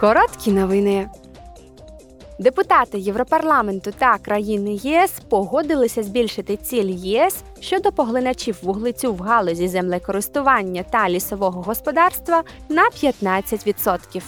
[0.00, 1.08] Короткі новини.
[2.38, 10.82] Депутати Європарламенту та країни єС погодилися збільшити ціль ЄС щодо поглиначів вуглецю в галузі землекористування
[10.82, 14.22] та лісового господарства на 15%.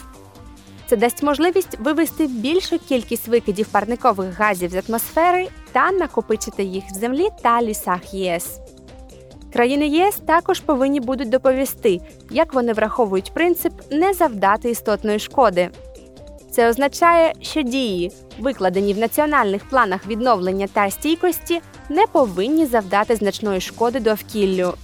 [0.87, 6.95] Це дасть можливість вивести більшу кількість викидів парникових газів з атмосфери та накопичити їх в
[6.95, 8.61] землі та лісах ЄС.
[9.53, 15.71] Країни ЄС також повинні будуть доповісти, як вони враховують принцип не завдати істотної шкоди.
[16.51, 23.61] Це означає, що дії, викладені в національних планах відновлення та стійкості, не повинні завдати значної
[23.61, 24.75] шкоди довкіллю.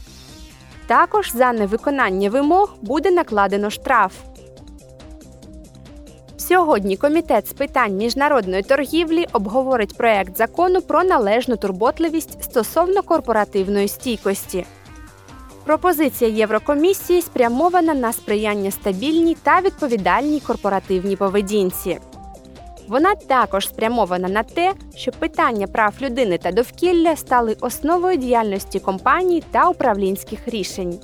[0.87, 4.12] Також за невиконання вимог буде накладено штраф.
[6.48, 14.66] Сьогодні комітет з питань міжнародної торгівлі обговорить проект закону про належну турботливість стосовно корпоративної стійкості.
[15.64, 21.98] Пропозиція Єврокомісії спрямована на сприяння стабільній та відповідальній корпоративній поведінці.
[22.88, 29.42] Вона також спрямована на те, щоб питання прав людини та довкілля стали основою діяльності компаній
[29.51, 30.98] та управлінських рішень.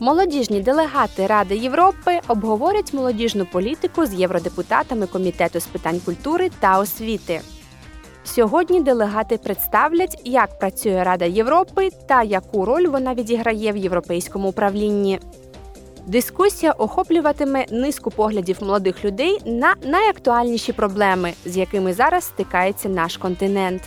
[0.00, 7.40] Молодіжні делегати Ради Європи обговорять молодіжну політику з євродепутатами Комітету з питань культури та освіти.
[8.24, 15.20] Сьогодні делегати представлять, як працює Рада Європи та яку роль вона відіграє в європейському управлінні.
[16.06, 23.82] Дискусія охоплюватиме низку поглядів молодих людей на найактуальніші проблеми, з якими зараз стикається наш континент.